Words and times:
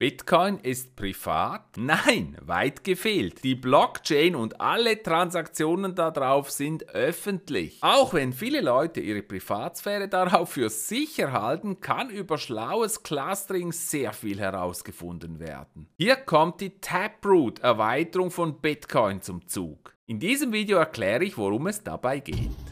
Bitcoin 0.00 0.60
ist 0.60 0.94
privat? 0.94 1.76
Nein, 1.76 2.36
weit 2.40 2.84
gefehlt. 2.84 3.42
Die 3.42 3.56
Blockchain 3.56 4.36
und 4.36 4.60
alle 4.60 5.02
Transaktionen 5.02 5.96
darauf 5.96 6.52
sind 6.52 6.88
öffentlich. 6.90 7.78
Auch 7.80 8.14
wenn 8.14 8.32
viele 8.32 8.60
Leute 8.60 9.00
ihre 9.00 9.22
Privatsphäre 9.22 10.06
darauf 10.06 10.50
für 10.50 10.70
sicher 10.70 11.32
halten, 11.32 11.80
kann 11.80 12.10
über 12.10 12.38
schlaues 12.38 13.02
Clustering 13.02 13.72
sehr 13.72 14.12
viel 14.12 14.38
herausgefunden 14.38 15.40
werden. 15.40 15.88
Hier 15.96 16.14
kommt 16.14 16.60
die 16.60 16.78
Taproot-Erweiterung 16.78 18.30
von 18.30 18.60
Bitcoin 18.60 19.20
zum 19.20 19.48
Zug. 19.48 19.96
In 20.06 20.20
diesem 20.20 20.52
Video 20.52 20.78
erkläre 20.78 21.24
ich, 21.24 21.36
worum 21.36 21.66
es 21.66 21.82
dabei 21.82 22.20
geht. 22.20 22.67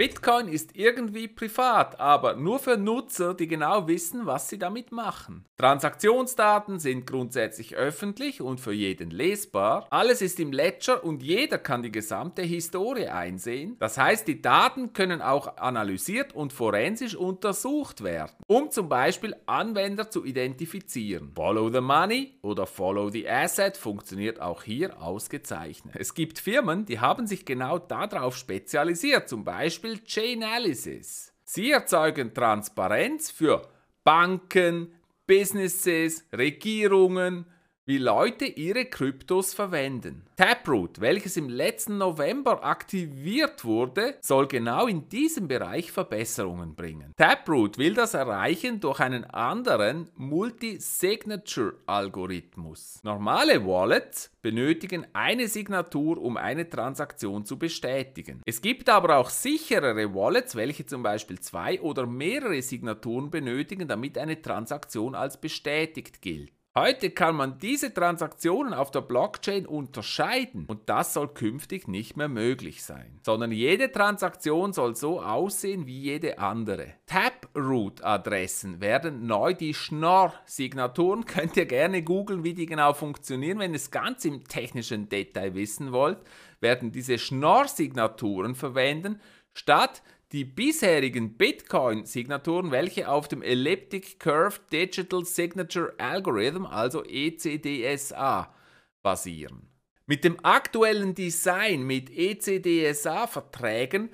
Bitcoin 0.00 0.48
ist 0.48 0.76
irgendwie 0.76 1.28
privat, 1.28 2.00
aber 2.00 2.34
nur 2.34 2.58
für 2.58 2.78
Nutzer, 2.78 3.34
die 3.34 3.46
genau 3.46 3.86
wissen, 3.86 4.24
was 4.24 4.48
sie 4.48 4.58
damit 4.58 4.92
machen. 4.92 5.44
Transaktionsdaten 5.58 6.78
sind 6.78 7.06
grundsätzlich 7.06 7.76
öffentlich 7.76 8.40
und 8.40 8.60
für 8.60 8.72
jeden 8.72 9.10
lesbar. 9.10 9.86
Alles 9.90 10.22
ist 10.22 10.40
im 10.40 10.52
Ledger 10.52 11.04
und 11.04 11.22
jeder 11.22 11.58
kann 11.58 11.82
die 11.82 11.92
gesamte 11.92 12.40
Historie 12.40 13.08
einsehen. 13.08 13.76
Das 13.78 13.98
heißt, 13.98 14.26
die 14.26 14.40
Daten 14.40 14.94
können 14.94 15.20
auch 15.20 15.58
analysiert 15.58 16.34
und 16.34 16.54
forensisch 16.54 17.14
untersucht 17.14 18.02
werden, 18.02 18.32
um 18.46 18.70
zum 18.70 18.88
Beispiel 18.88 19.36
Anwender 19.44 20.08
zu 20.08 20.24
identifizieren. 20.24 21.32
Follow 21.36 21.68
the 21.68 21.82
Money 21.82 22.38
oder 22.40 22.64
Follow 22.64 23.10
the 23.10 23.28
Asset 23.28 23.76
funktioniert 23.76 24.40
auch 24.40 24.62
hier 24.62 25.02
ausgezeichnet. 25.02 25.94
Es 25.98 26.14
gibt 26.14 26.38
Firmen, 26.38 26.86
die 26.86 27.00
haben 27.00 27.26
sich 27.26 27.44
genau 27.44 27.78
darauf 27.78 28.34
spezialisiert, 28.34 29.28
zum 29.28 29.44
Beispiel 29.44 29.89
Beispiel 29.90 30.00
Chainalysis. 30.06 31.32
Sie 31.44 31.70
erzeugen 31.72 32.32
Transparenz 32.32 33.30
für 33.30 33.68
Banken, 34.04 34.92
Businesses, 35.26 36.24
Regierungen, 36.32 37.46
wie 37.90 37.98
Leute 37.98 38.44
ihre 38.44 38.84
Kryptos 38.84 39.52
verwenden. 39.52 40.22
Taproot, 40.36 41.00
welches 41.00 41.36
im 41.36 41.48
letzten 41.48 41.98
November 41.98 42.64
aktiviert 42.64 43.64
wurde, 43.64 44.14
soll 44.20 44.46
genau 44.46 44.86
in 44.86 45.08
diesem 45.08 45.48
Bereich 45.48 45.90
Verbesserungen 45.90 46.76
bringen. 46.76 47.12
Taproot 47.16 47.78
will 47.78 47.94
das 47.94 48.14
erreichen 48.14 48.78
durch 48.78 49.00
einen 49.00 49.24
anderen 49.24 50.08
Multi-Signature-Algorithmus. 50.14 53.00
Normale 53.02 53.66
Wallets 53.66 54.30
benötigen 54.40 55.04
eine 55.12 55.48
Signatur, 55.48 56.22
um 56.22 56.36
eine 56.36 56.70
Transaktion 56.70 57.44
zu 57.44 57.58
bestätigen. 57.58 58.40
Es 58.46 58.62
gibt 58.62 58.88
aber 58.88 59.16
auch 59.16 59.30
sicherere 59.30 60.14
Wallets, 60.14 60.54
welche 60.54 60.86
zum 60.86 61.02
Beispiel 61.02 61.40
zwei 61.40 61.80
oder 61.80 62.06
mehrere 62.06 62.62
Signaturen 62.62 63.32
benötigen, 63.32 63.88
damit 63.88 64.16
eine 64.16 64.40
Transaktion 64.40 65.16
als 65.16 65.40
bestätigt 65.40 66.22
gilt. 66.22 66.52
Heute 66.80 67.10
kann 67.10 67.36
man 67.36 67.58
diese 67.58 67.92
Transaktionen 67.92 68.72
auf 68.72 68.90
der 68.90 69.02
Blockchain 69.02 69.66
unterscheiden 69.66 70.64
und 70.66 70.88
das 70.88 71.12
soll 71.12 71.28
künftig 71.28 71.88
nicht 71.88 72.16
mehr 72.16 72.30
möglich 72.30 72.82
sein, 72.82 73.20
sondern 73.22 73.52
jede 73.52 73.92
Transaktion 73.92 74.72
soll 74.72 74.96
so 74.96 75.20
aussehen 75.20 75.86
wie 75.86 76.00
jede 76.00 76.38
andere. 76.38 76.94
Taproot-Adressen 77.04 78.80
werden 78.80 79.26
neu 79.26 79.52
die 79.52 79.74
Schnorr-Signaturen, 79.74 81.24
könnt 81.26 81.58
ihr 81.58 81.66
gerne 81.66 82.02
googeln, 82.02 82.44
wie 82.44 82.54
die 82.54 82.64
genau 82.64 82.94
funktionieren, 82.94 83.58
wenn 83.58 83.72
ihr 83.72 83.76
es 83.76 83.90
ganz 83.90 84.24
im 84.24 84.44
technischen 84.44 85.10
Detail 85.10 85.54
wissen 85.54 85.92
wollt, 85.92 86.20
werden 86.60 86.92
diese 86.92 87.18
Schnorr-Signaturen 87.18 88.54
verwenden, 88.54 89.20
statt 89.52 90.00
die 90.32 90.44
bisherigen 90.44 91.36
Bitcoin-Signaturen, 91.36 92.70
welche 92.70 93.08
auf 93.08 93.26
dem 93.26 93.42
Elliptic 93.42 94.20
Curve 94.20 94.60
Digital 94.72 95.24
Signature 95.24 95.92
Algorithm, 95.98 96.66
also 96.66 97.02
ECDSA, 97.04 98.54
basieren. 99.02 99.68
Mit 100.06 100.22
dem 100.24 100.38
aktuellen 100.44 101.14
Design 101.14 101.82
mit 101.82 102.10
ECDSA-Verträgen 102.10 104.10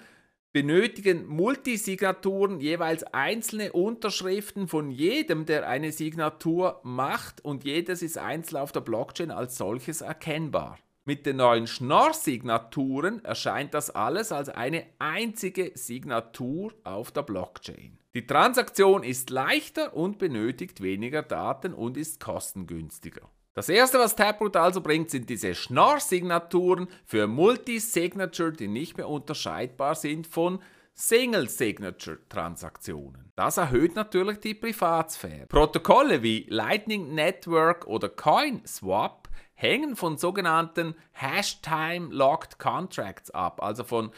benötigen 0.52 1.26
Multisignaturen 1.26 2.60
jeweils 2.60 3.02
einzelne 3.04 3.72
Unterschriften 3.72 4.68
von 4.68 4.90
jedem, 4.90 5.44
der 5.44 5.68
eine 5.68 5.92
Signatur 5.92 6.80
macht 6.82 7.44
und 7.44 7.64
jedes 7.64 8.00
ist 8.00 8.16
einzeln 8.16 8.56
auf 8.56 8.72
der 8.72 8.80
Blockchain 8.80 9.30
als 9.30 9.58
solches 9.58 10.00
erkennbar. 10.00 10.78
Mit 11.08 11.24
den 11.24 11.36
neuen 11.36 11.68
Schnorr-Signaturen 11.68 13.24
erscheint 13.24 13.74
das 13.74 13.90
alles 13.90 14.32
als 14.32 14.48
eine 14.48 14.86
einzige 14.98 15.70
Signatur 15.76 16.72
auf 16.82 17.12
der 17.12 17.22
Blockchain. 17.22 17.96
Die 18.12 18.26
Transaktion 18.26 19.04
ist 19.04 19.30
leichter 19.30 19.94
und 19.94 20.18
benötigt 20.18 20.82
weniger 20.82 21.22
Daten 21.22 21.74
und 21.74 21.96
ist 21.96 22.18
kostengünstiger. 22.18 23.20
Das 23.54 23.68
erste, 23.68 24.00
was 24.00 24.16
Taproot 24.16 24.56
also 24.56 24.80
bringt, 24.80 25.10
sind 25.10 25.30
diese 25.30 25.54
Schnorr-Signaturen 25.54 26.88
für 27.04 27.28
Multi-Signature, 27.28 28.52
die 28.52 28.66
nicht 28.66 28.96
mehr 28.96 29.08
unterscheidbar 29.08 29.94
sind 29.94 30.26
von 30.26 30.58
Single-Signature-Transaktionen. 30.94 33.30
Das 33.36 33.58
erhöht 33.58 33.94
natürlich 33.94 34.40
die 34.40 34.54
Privatsphäre. 34.54 35.46
Protokolle 35.46 36.24
wie 36.24 36.46
Lightning 36.48 37.14
Network 37.14 37.86
oder 37.86 38.08
CoinSwap 38.08 39.25
hängen 39.54 39.96
von 39.96 40.18
sogenannten 40.18 40.94
Hash-Time-Locked 41.12 42.58
Contracts 42.58 43.30
ab, 43.30 43.62
also 43.62 43.84
von 43.84 44.10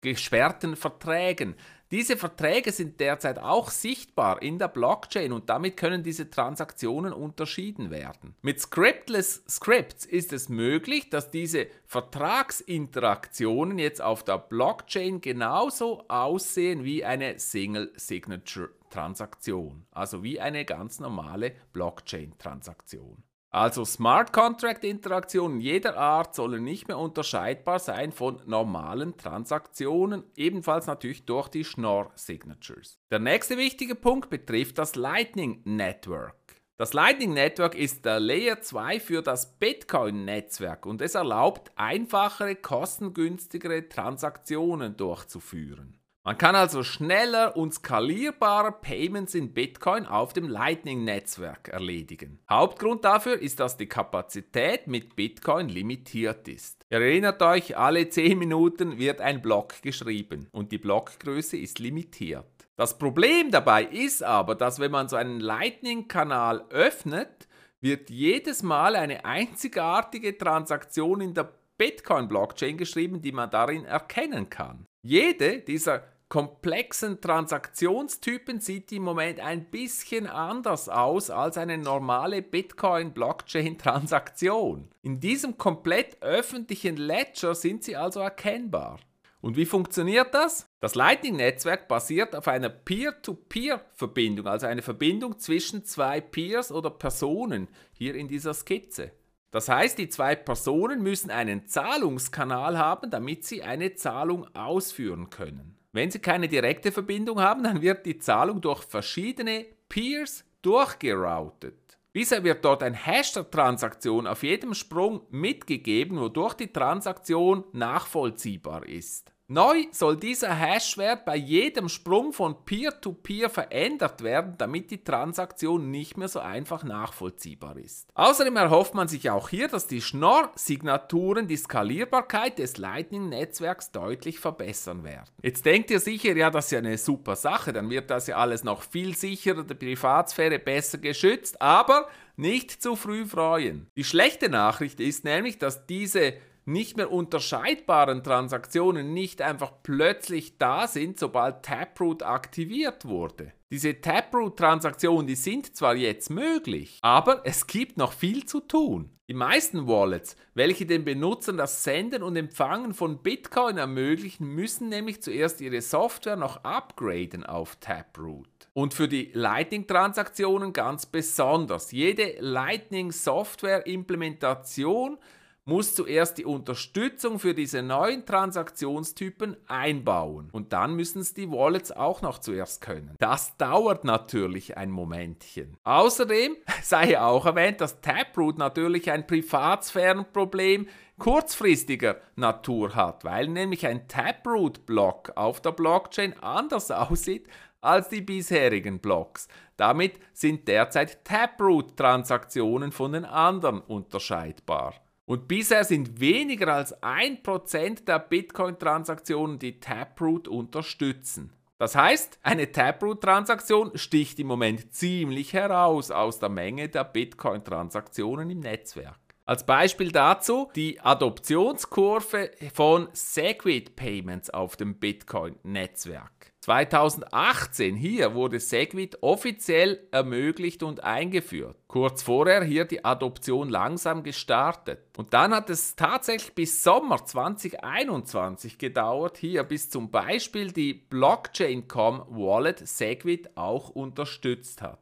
gesperrten 0.00 0.76
Verträgen. 0.76 1.54
Diese 1.90 2.16
Verträge 2.16 2.70
sind 2.70 3.00
derzeit 3.00 3.40
auch 3.40 3.68
sichtbar 3.68 4.42
in 4.42 4.60
der 4.60 4.68
Blockchain 4.68 5.32
und 5.32 5.50
damit 5.50 5.76
können 5.76 6.04
diese 6.04 6.30
Transaktionen 6.30 7.12
unterschieden 7.12 7.90
werden. 7.90 8.36
Mit 8.42 8.60
Scriptless 8.60 9.42
Scripts 9.48 10.06
ist 10.06 10.32
es 10.32 10.48
möglich, 10.48 11.10
dass 11.10 11.32
diese 11.32 11.66
Vertragsinteraktionen 11.86 13.80
jetzt 13.80 14.00
auf 14.00 14.22
der 14.22 14.38
Blockchain 14.38 15.20
genauso 15.20 16.04
aussehen 16.06 16.84
wie 16.84 17.04
eine 17.04 17.40
Single 17.40 17.92
Signature 17.96 18.70
Transaktion, 18.90 19.84
also 19.90 20.22
wie 20.22 20.40
eine 20.40 20.64
ganz 20.64 21.00
normale 21.00 21.56
Blockchain 21.72 22.38
Transaktion. 22.38 23.24
Also 23.52 23.84
Smart 23.84 24.32
Contract 24.32 24.84
Interaktionen 24.84 25.60
jeder 25.60 25.96
Art 25.96 26.36
sollen 26.36 26.62
nicht 26.62 26.86
mehr 26.86 26.98
unterscheidbar 26.98 27.80
sein 27.80 28.12
von 28.12 28.40
normalen 28.46 29.16
Transaktionen, 29.16 30.22
ebenfalls 30.36 30.86
natürlich 30.86 31.24
durch 31.26 31.48
die 31.48 31.64
Schnorr 31.64 32.12
Signatures. 32.14 33.00
Der 33.10 33.18
nächste 33.18 33.58
wichtige 33.58 33.96
Punkt 33.96 34.30
betrifft 34.30 34.78
das 34.78 34.94
Lightning 34.94 35.62
Network. 35.64 36.36
Das 36.76 36.94
Lightning 36.94 37.34
Network 37.34 37.74
ist 37.74 38.06
der 38.06 38.20
Layer 38.20 38.62
2 38.62 39.00
für 39.00 39.20
das 39.20 39.58
Bitcoin-Netzwerk 39.58 40.86
und 40.86 41.02
es 41.02 41.14
erlaubt 41.14 41.72
einfachere, 41.74 42.54
kostengünstigere 42.54 43.88
Transaktionen 43.88 44.96
durchzuführen. 44.96 45.99
Man 46.22 46.36
kann 46.36 46.54
also 46.54 46.82
schneller 46.82 47.56
und 47.56 47.72
skalierbarer 47.72 48.72
Payments 48.72 49.34
in 49.34 49.54
Bitcoin 49.54 50.04
auf 50.04 50.34
dem 50.34 50.50
Lightning-Netzwerk 50.50 51.68
erledigen. 51.68 52.40
Hauptgrund 52.50 53.06
dafür 53.06 53.40
ist, 53.40 53.58
dass 53.58 53.78
die 53.78 53.86
Kapazität 53.86 54.86
mit 54.86 55.16
Bitcoin 55.16 55.70
limitiert 55.70 56.46
ist. 56.46 56.84
Ihr 56.90 57.00
erinnert 57.00 57.40
euch, 57.40 57.78
alle 57.78 58.10
10 58.10 58.38
Minuten 58.38 58.98
wird 58.98 59.22
ein 59.22 59.40
Block 59.40 59.80
geschrieben 59.80 60.48
und 60.52 60.72
die 60.72 60.78
Blockgröße 60.78 61.56
ist 61.56 61.78
limitiert. 61.78 62.44
Das 62.76 62.98
Problem 62.98 63.50
dabei 63.50 63.84
ist 63.84 64.22
aber, 64.22 64.54
dass 64.54 64.78
wenn 64.78 64.90
man 64.90 65.08
so 65.08 65.16
einen 65.16 65.40
Lightning-Kanal 65.40 66.66
öffnet, 66.68 67.48
wird 67.80 68.10
jedes 68.10 68.62
Mal 68.62 68.94
eine 68.94 69.24
einzigartige 69.24 70.36
Transaktion 70.36 71.22
in 71.22 71.32
der 71.32 71.50
Bitcoin-Blockchain 71.78 72.76
geschrieben, 72.76 73.22
die 73.22 73.32
man 73.32 73.50
darin 73.50 73.86
erkennen 73.86 74.50
kann. 74.50 74.86
Jede 75.02 75.60
dieser 75.60 76.02
komplexen 76.28 77.22
Transaktionstypen 77.22 78.60
sieht 78.60 78.92
im 78.92 79.02
Moment 79.02 79.40
ein 79.40 79.70
bisschen 79.70 80.26
anders 80.26 80.88
aus 80.88 81.30
als 81.30 81.58
eine 81.58 81.78
normale 81.78 82.42
Bitcoin-Blockchain-Transaktion. 82.42 84.90
In 85.02 85.20
diesem 85.20 85.58
komplett 85.58 86.22
öffentlichen 86.22 86.96
Ledger 86.96 87.54
sind 87.54 87.82
sie 87.82 87.96
also 87.96 88.20
erkennbar. 88.20 89.00
Und 89.40 89.56
wie 89.56 89.64
funktioniert 89.64 90.34
das? 90.34 90.68
Das 90.80 90.94
Lightning-Netzwerk 90.94 91.88
basiert 91.88 92.36
auf 92.36 92.46
einer 92.46 92.68
Peer-to-Peer-Verbindung, 92.68 94.46
also 94.46 94.66
eine 94.66 94.82
Verbindung 94.82 95.38
zwischen 95.38 95.86
zwei 95.86 96.20
Peers 96.20 96.70
oder 96.70 96.90
Personen, 96.90 97.68
hier 97.92 98.14
in 98.14 98.28
dieser 98.28 98.52
Skizze. 98.52 99.12
Das 99.50 99.68
heißt, 99.68 99.98
die 99.98 100.08
zwei 100.08 100.36
Personen 100.36 101.02
müssen 101.02 101.30
einen 101.30 101.66
Zahlungskanal 101.66 102.78
haben, 102.78 103.10
damit 103.10 103.44
sie 103.44 103.62
eine 103.62 103.94
Zahlung 103.94 104.46
ausführen 104.54 105.30
können. 105.30 105.76
Wenn 105.92 106.10
sie 106.10 106.20
keine 106.20 106.46
direkte 106.46 106.92
Verbindung 106.92 107.40
haben, 107.40 107.64
dann 107.64 107.82
wird 107.82 108.06
die 108.06 108.18
Zahlung 108.18 108.60
durch 108.60 108.82
verschiedene 108.84 109.66
Peers 109.88 110.44
durchgeroutet. 110.62 111.98
Bisher 112.12 112.42
wird 112.44 112.64
dort 112.64 112.82
ein 112.82 112.94
Hash 112.94 113.32
der 113.32 113.50
Transaktion 113.50 114.26
auf 114.26 114.42
jedem 114.42 114.74
Sprung 114.74 115.22
mitgegeben, 115.30 116.18
wodurch 116.18 116.54
die 116.54 116.72
Transaktion 116.72 117.64
nachvollziehbar 117.72 118.86
ist. 118.88 119.32
Neu 119.52 119.86
soll 119.90 120.16
dieser 120.16 120.54
Hashwert 120.54 121.24
bei 121.24 121.34
jedem 121.34 121.88
Sprung 121.88 122.32
von 122.32 122.64
Peer-to-Peer 122.64 123.48
-Peer 123.48 123.52
verändert 123.52 124.22
werden, 124.22 124.54
damit 124.58 124.92
die 124.92 125.02
Transaktion 125.02 125.90
nicht 125.90 126.16
mehr 126.16 126.28
so 126.28 126.38
einfach 126.38 126.84
nachvollziehbar 126.84 127.76
ist. 127.76 128.06
Außerdem 128.14 128.54
erhofft 128.54 128.94
man 128.94 129.08
sich 129.08 129.28
auch 129.28 129.48
hier, 129.48 129.66
dass 129.66 129.88
die 129.88 130.02
Schnorr-Signaturen 130.02 131.48
die 131.48 131.56
Skalierbarkeit 131.56 132.60
des 132.60 132.76
Lightning-Netzwerks 132.76 133.90
deutlich 133.90 134.38
verbessern 134.38 135.02
werden. 135.02 135.28
Jetzt 135.42 135.66
denkt 135.66 135.90
ihr 135.90 135.98
sicher, 135.98 136.36
ja, 136.36 136.50
das 136.50 136.66
ist 136.66 136.70
ja 136.70 136.78
eine 136.78 136.96
super 136.96 137.34
Sache, 137.34 137.72
dann 137.72 137.90
wird 137.90 138.08
das 138.08 138.28
ja 138.28 138.36
alles 138.36 138.62
noch 138.62 138.82
viel 138.82 139.16
sicherer, 139.16 139.64
die 139.64 139.74
Privatsphäre 139.74 140.60
besser 140.60 140.98
geschützt, 140.98 141.60
aber 141.60 142.06
nicht 142.36 142.80
zu 142.80 142.94
früh 142.94 143.26
freuen. 143.26 143.88
Die 143.96 144.04
schlechte 144.04 144.48
Nachricht 144.48 145.00
ist 145.00 145.24
nämlich, 145.24 145.58
dass 145.58 145.86
diese 145.86 146.34
nicht 146.72 146.96
mehr 146.96 147.12
unterscheidbaren 147.12 148.22
Transaktionen 148.22 149.12
nicht 149.12 149.42
einfach 149.42 149.72
plötzlich 149.82 150.56
da 150.58 150.86
sind, 150.86 151.18
sobald 151.18 151.64
Taproot 151.64 152.22
aktiviert 152.22 153.04
wurde. 153.04 153.52
Diese 153.70 154.00
Taproot-Transaktionen, 154.00 155.26
die 155.28 155.36
sind 155.36 155.76
zwar 155.76 155.94
jetzt 155.94 156.30
möglich, 156.30 156.98
aber 157.02 157.42
es 157.44 157.68
gibt 157.68 157.98
noch 157.98 158.12
viel 158.12 158.44
zu 158.44 158.58
tun. 158.60 159.10
Die 159.28 159.34
meisten 159.34 159.86
Wallets, 159.86 160.34
welche 160.54 160.86
den 160.86 161.04
Benutzern 161.04 161.56
das 161.56 161.84
Senden 161.84 162.24
und 162.24 162.34
Empfangen 162.34 162.94
von 162.94 163.22
Bitcoin 163.22 163.78
ermöglichen, 163.78 164.48
müssen 164.48 164.88
nämlich 164.88 165.22
zuerst 165.22 165.60
ihre 165.60 165.82
Software 165.82 166.34
noch 166.34 166.64
upgraden 166.64 167.46
auf 167.46 167.76
Taproot. 167.76 168.48
Und 168.72 168.92
für 168.92 169.06
die 169.06 169.30
Lightning-Transaktionen 169.32 170.72
ganz 170.72 171.06
besonders. 171.06 171.92
Jede 171.92 172.34
Lightning-Software-Implementation 172.40 175.18
muss 175.64 175.94
zuerst 175.94 176.38
die 176.38 176.44
Unterstützung 176.44 177.38
für 177.38 177.54
diese 177.54 177.82
neuen 177.82 178.26
Transaktionstypen 178.26 179.56
einbauen. 179.68 180.48
Und 180.52 180.72
dann 180.72 180.94
müssen 180.96 181.20
es 181.20 181.34
die 181.34 181.50
Wallets 181.50 181.92
auch 181.92 182.22
noch 182.22 182.38
zuerst 182.38 182.80
können. 182.80 183.14
Das 183.18 183.56
dauert 183.56 184.04
natürlich 184.04 184.76
ein 184.76 184.90
Momentchen. 184.90 185.76
Außerdem 185.84 186.56
sei 186.82 187.20
auch 187.20 187.46
erwähnt, 187.46 187.80
dass 187.80 188.00
Taproot 188.00 188.58
natürlich 188.58 189.10
ein 189.10 189.26
Privatsphärenproblem 189.26 190.88
kurzfristiger 191.18 192.16
Natur 192.34 192.94
hat, 192.94 193.24
weil 193.24 193.46
nämlich 193.46 193.86
ein 193.86 194.08
Taproot-Block 194.08 195.32
auf 195.36 195.60
der 195.60 195.72
Blockchain 195.72 196.34
anders 196.40 196.90
aussieht 196.90 197.46
als 197.80 198.08
die 198.08 198.20
bisherigen 198.20 198.98
Blocks. 198.98 199.48
Damit 199.76 200.18
sind 200.32 200.68
derzeit 200.68 201.24
Taproot-Transaktionen 201.24 202.92
von 202.92 203.12
den 203.12 203.24
anderen 203.24 203.80
unterscheidbar. 203.80 204.94
Und 205.30 205.46
bisher 205.46 205.84
sind 205.84 206.18
weniger 206.18 206.74
als 206.74 206.92
1% 207.04 208.04
der 208.04 208.18
Bitcoin-Transaktionen, 208.18 209.60
die 209.60 209.78
Taproot 209.78 210.48
unterstützen. 210.48 211.52
Das 211.78 211.94
heißt, 211.94 212.40
eine 212.42 212.72
Taproot-Transaktion 212.72 213.96
sticht 213.96 214.40
im 214.40 214.48
Moment 214.48 214.92
ziemlich 214.92 215.52
heraus 215.52 216.10
aus 216.10 216.40
der 216.40 216.48
Menge 216.48 216.88
der 216.88 217.04
Bitcoin-Transaktionen 217.04 218.50
im 218.50 218.58
Netzwerk. 218.58 219.20
Als 219.44 219.64
Beispiel 219.64 220.10
dazu 220.10 220.68
die 220.74 221.00
Adoptionskurve 221.00 222.50
von 222.74 223.06
Segwit 223.12 223.94
Payments 223.94 224.50
auf 224.50 224.74
dem 224.74 224.96
Bitcoin-Netzwerk. 224.96 226.54
2018 226.70 227.96
hier 227.96 228.34
wurde 228.34 228.60
Segwit 228.60 229.24
offiziell 229.24 230.06
ermöglicht 230.12 230.84
und 230.84 231.02
eingeführt. 231.02 231.76
Kurz 231.88 232.22
vorher 232.22 232.62
hier 232.62 232.84
die 232.84 233.04
Adoption 233.04 233.68
langsam 233.68 234.22
gestartet. 234.22 235.00
Und 235.16 235.34
dann 235.34 235.52
hat 235.52 235.68
es 235.68 235.96
tatsächlich 235.96 236.54
bis 236.54 236.84
Sommer 236.84 237.26
2021 237.26 238.78
gedauert, 238.78 239.36
hier 239.36 239.64
bis 239.64 239.90
zum 239.90 240.12
Beispiel 240.12 240.70
die 240.70 240.94
Blockchain.com 240.94 242.26
Wallet 242.28 242.86
Segwit 242.86 243.56
auch 243.56 243.88
unterstützt 243.88 244.80
hat. 244.80 245.00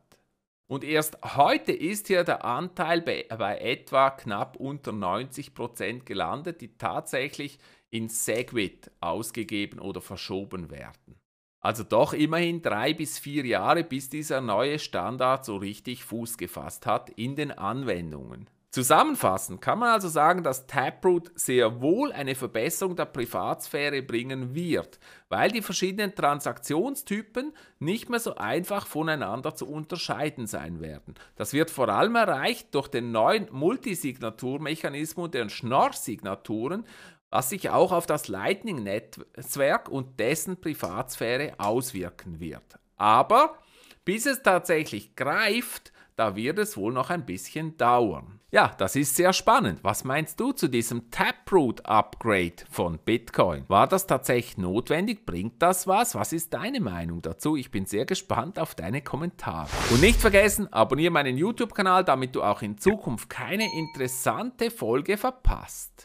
Und 0.69 0.85
erst 0.85 1.19
heute 1.37 1.73
ist 1.73 2.07
hier 2.07 2.25
der 2.25 2.47
Anteil 2.47 3.03
bei, 3.03 3.27
bei 3.29 3.59
etwa 3.59 4.09
knapp 4.09 4.57
unter 4.57 4.93
90% 4.93 6.05
gelandet, 6.05 6.63
die 6.63 6.79
tatsächlich 6.79 7.59
in 7.91 8.09
Segwit 8.09 8.91
ausgegeben 9.01 9.81
oder 9.81 10.01
verschoben 10.01 10.71
werden. 10.71 11.18
Also 11.61 11.83
doch 11.83 12.13
immerhin 12.13 12.63
drei 12.63 12.95
bis 12.95 13.19
vier 13.19 13.45
Jahre, 13.45 13.85
bis 13.85 14.09
dieser 14.09 14.41
neue 14.41 14.79
Standard 14.79 15.45
so 15.45 15.57
richtig 15.57 16.05
Fuß 16.05 16.39
gefasst 16.39 16.87
hat 16.87 17.11
in 17.11 17.35
den 17.35 17.51
Anwendungen. 17.51 18.49
Zusammenfassend 18.71 19.63
kann 19.63 19.79
man 19.79 19.89
also 19.89 20.09
sagen, 20.09 20.43
dass 20.43 20.67
Taproot 20.67 21.33
sehr 21.35 21.81
wohl 21.81 22.13
eine 22.13 22.35
Verbesserung 22.35 22.97
der 22.97 23.07
Privatsphäre 23.07 24.03
bringen 24.03 24.55
wird, 24.55 25.01
weil 25.31 25.51
die 25.51 25.63
verschiedenen 25.63 26.15
Transaktionstypen 26.15 27.55
nicht 27.79 28.11
mehr 28.11 28.21
so 28.21 28.35
einfach 28.35 28.87
voneinander 28.87 29.55
zu 29.55 29.67
unterscheiden 29.67 30.47
sein 30.47 30.83
werden. 30.83 31.15
Das 31.35 31.55
wird 31.55 31.71
vor 31.71 31.89
allem 31.89 32.15
erreicht 32.15 32.75
durch 32.75 32.89
den 32.89 33.11
neuen 33.11 33.49
Multisignaturmechanismus 33.51 35.31
der 35.31 35.49
Schnorr-Signaturen, 35.49 36.85
was 37.31 37.51
sich 37.51 37.71
auch 37.71 37.93
auf 37.93 38.07
das 38.07 38.29
Lightning-Netzwerk 38.29 39.89
und 39.89 40.19
dessen 40.19 40.61
Privatsphäre 40.61 41.55
auswirken 41.59 42.41
wird. 42.41 42.79
Aber 42.97 43.59
bis 44.05 44.27
es 44.27 44.43
tatsächlich 44.43 45.17
greift, 45.17 45.93
da 46.17 46.35
wird 46.35 46.59
es 46.59 46.77
wohl 46.77 46.93
noch 46.93 47.11
ein 47.11 47.27
bisschen 47.27 47.77
dauern. 47.77 48.41
Ja, 48.51 48.75
das 48.79 48.97
ist 48.97 49.15
sehr 49.15 49.35
spannend. 49.35 49.81
Was 49.85 50.05
meinst 50.05 50.41
du 50.41 50.53
zu 50.53 50.67
diesem 50.67 51.11
Taproot-Upgrade 51.11 52.65
von 52.71 52.99
Bitcoin? 52.99 53.65
War 53.69 53.87
das 53.87 54.07
tatsächlich 54.07 54.57
notwendig? 54.57 55.27
Bringt 55.27 55.63
das 55.63 55.87
was? 55.87 56.15
Was 56.15 56.33
ist 56.33 56.55
deine 56.55 56.81
Meinung 56.81 57.21
dazu? 57.21 57.57
Ich 57.57 57.71
bin 57.71 57.85
sehr 57.85 58.07
gespannt 58.07 58.59
auf 58.59 58.75
deine 58.75 59.03
Kommentare. 59.03 59.69
Und 59.91 60.01
nicht 60.01 60.19
vergessen, 60.19 60.73
abonniere 60.73 61.13
meinen 61.13 61.37
YouTube-Kanal, 61.37 62.05
damit 62.05 62.35
du 62.35 62.43
auch 62.43 62.63
in 62.63 62.79
Zukunft 62.79 63.29
keine 63.29 63.69
interessante 63.77 64.71
Folge 64.71 65.19
verpasst. 65.19 65.99